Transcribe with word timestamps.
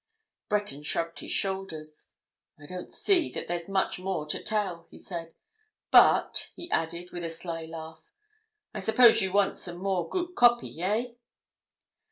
Breton 0.49 0.81
shrugged 0.81 1.19
his 1.19 1.29
shoulders. 1.29 2.13
"I 2.59 2.65
don't 2.65 2.91
see 2.91 3.31
that 3.33 3.47
there's 3.47 3.69
much 3.69 3.99
more 3.99 4.25
to 4.29 4.41
tell," 4.41 4.87
he 4.89 4.97
said. 4.97 5.35
"But," 5.91 6.49
he 6.55 6.71
added, 6.71 7.11
with 7.11 7.23
a 7.23 7.29
sly 7.29 7.65
laugh, 7.67 8.01
"I 8.73 8.79
suppose 8.79 9.21
you 9.21 9.31
want 9.31 9.59
some 9.59 9.77
more 9.77 10.09
good 10.09 10.33
copy, 10.33 10.81
eh?" 10.81 11.09